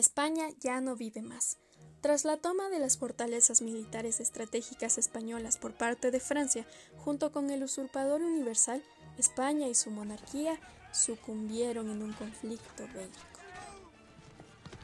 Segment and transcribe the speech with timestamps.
[0.00, 1.58] España ya no vive más.
[2.00, 6.66] Tras la toma de las fortalezas militares estratégicas españolas por parte de Francia,
[7.04, 8.82] junto con el usurpador universal,
[9.18, 10.58] España y su monarquía
[10.92, 13.30] sucumbieron en un conflicto bélico.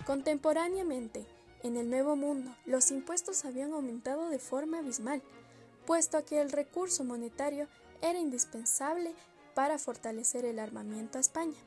[0.05, 1.27] Contemporáneamente,
[1.63, 5.23] en el Nuevo Mundo, los impuestos habían aumentado de forma abismal,
[5.87, 7.67] puesto que el recurso monetario
[8.03, 9.15] era indispensable
[9.55, 11.59] para fortalecer el armamento a España.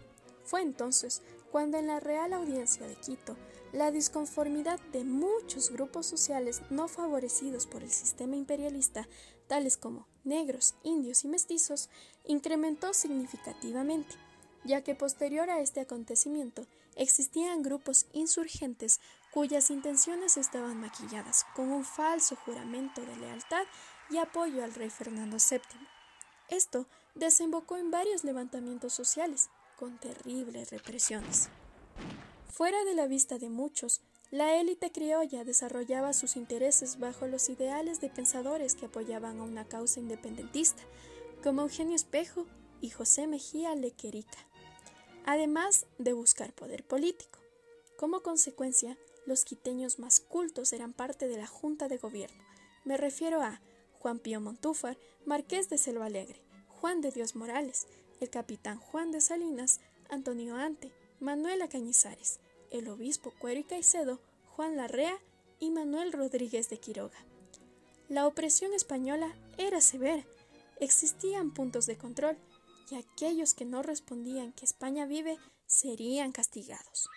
[0.45, 1.21] Fue entonces
[1.51, 3.37] cuando en la Real Audiencia de Quito,
[3.71, 9.07] la disconformidad de muchos grupos sociales no favorecidos por el sistema imperialista,
[9.47, 11.89] tales como negros, indios y mestizos,
[12.25, 14.15] incrementó significativamente,
[14.63, 18.99] ya que posterior a este acontecimiento existían grupos insurgentes
[19.31, 23.63] cuyas intenciones estaban maquilladas con un falso juramento de lealtad
[24.09, 25.59] y apoyo al rey Fernando VII.
[26.49, 31.47] Esto desembocó en varios levantamientos sociales, con terribles represiones.
[32.51, 38.01] Fuera de la vista de muchos, la élite criolla desarrollaba sus intereses bajo los ideales
[38.01, 40.83] de pensadores que apoyaban a una causa independentista,
[41.41, 42.45] como Eugenio Espejo
[42.81, 44.37] y José Mejía Lequerica,
[45.25, 47.39] además de buscar poder político.
[47.97, 52.43] Como consecuencia, los quiteños más cultos eran parte de la Junta de Gobierno.
[52.83, 53.61] Me refiero a
[53.99, 57.87] Juan Pío Montúfar, Marqués de Selva Alegre, Juan de Dios Morales,
[58.19, 62.39] el capitán Juan de Salinas, Antonio Ante, Manuela Cañizares,
[62.71, 64.19] el obispo Cuero y Caicedo,
[64.55, 65.17] Juan Larrea
[65.59, 67.17] y Manuel Rodríguez de Quiroga.
[68.07, 70.25] La opresión española era severa,
[70.79, 72.37] existían puntos de control
[72.89, 75.37] y aquellos que no respondían que España vive
[75.67, 77.07] serían castigados.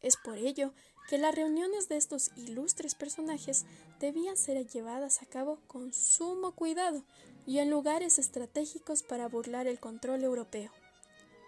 [0.00, 0.72] Es por ello
[1.08, 3.64] que las reuniones de estos ilustres personajes
[3.98, 7.02] debían ser llevadas a cabo con sumo cuidado
[7.48, 10.70] y en lugares estratégicos para burlar el control europeo.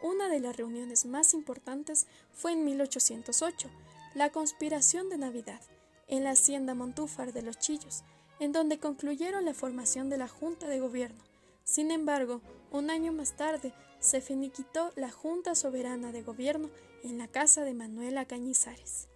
[0.02, 3.68] Una de las reuniones más importantes fue en 1808,
[4.14, 5.60] la conspiración de Navidad,
[6.08, 8.02] en la hacienda Montúfar de los Chillos,
[8.38, 11.22] en donde concluyeron la formación de la Junta de Gobierno.
[11.64, 12.40] Sin embargo,
[12.72, 16.70] un año más tarde se finiquitó la Junta Soberana de Gobierno
[17.04, 19.08] en la casa de Manuela Cañizares.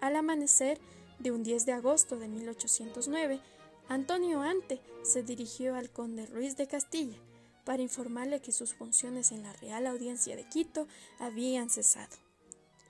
[0.00, 0.80] Al amanecer
[1.18, 3.38] de un 10 de agosto de 1809,
[3.88, 7.16] Antonio Ante se dirigió al conde Ruiz de Castilla
[7.64, 10.88] para informarle que sus funciones en la Real Audiencia de Quito
[11.20, 12.16] habían cesado.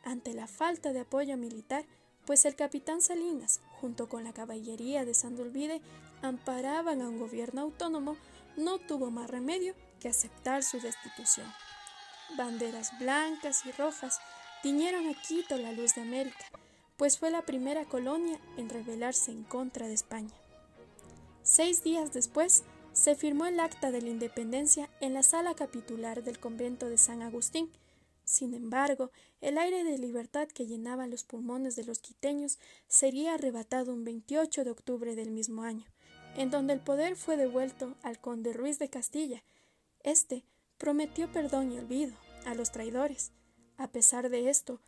[0.05, 1.85] Ante la falta de apoyo militar,
[2.25, 5.83] pues el capitán Salinas, junto con la caballería de Sandolvide,
[6.23, 8.17] amparaban a un gobierno autónomo,
[8.57, 11.47] no tuvo más remedio que aceptar su destitución.
[12.39, 14.19] Banderas blancas y rojas
[14.63, 16.47] tiñeron a Quito la luz de América,
[16.97, 20.35] pues fue la primera colonia en rebelarse en contra de España.
[21.49, 26.41] Seis días después, se firmó el Acta de la Independencia en la sala capitular del
[26.41, 27.71] convento de San Agustín.
[28.25, 32.59] Sin embargo, el aire de libertad que llenaba los pulmones de los quiteños
[32.89, 35.87] sería arrebatado un 28 de octubre del mismo año,
[36.37, 39.45] en donde el poder fue devuelto al conde Ruiz de Castilla.
[40.03, 40.43] Este
[40.79, 43.31] prometió perdón y olvido a los traidores.
[43.77, 44.81] A pesar de esto,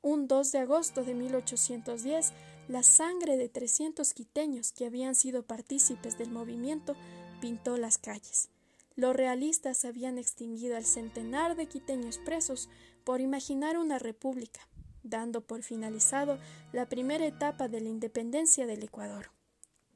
[0.00, 2.32] un 2 de agosto de 1810,
[2.68, 6.96] la sangre de 300 quiteños que habían sido partícipes del movimiento
[7.40, 8.48] pintó las calles.
[8.96, 12.68] Los realistas habían extinguido al centenar de quiteños presos
[13.04, 14.66] por imaginar una república,
[15.02, 16.38] dando por finalizado
[16.72, 19.30] la primera etapa de la independencia del Ecuador.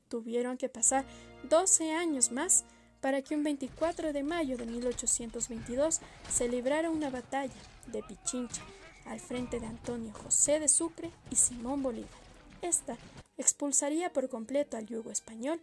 [0.09, 1.05] Tuvieron que pasar
[1.49, 2.65] 12 años más
[3.01, 6.01] para que un 24 de mayo de 1822
[6.31, 7.55] se librara una batalla
[7.87, 8.63] de Pichincha
[9.07, 12.30] al frente de Antonio José de Sucre y Simón Bolívar.
[12.63, 12.97] Esta
[13.39, 15.61] expulsaría por completo al yugo español.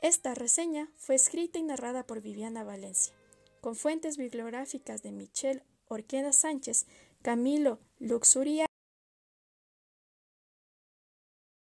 [0.00, 3.14] Esta reseña fue escrita y narrada por Viviana Valencia,
[3.60, 6.86] con fuentes bibliográficas de Michel Orqueda Sánchez,
[7.22, 8.69] Camilo Luxuria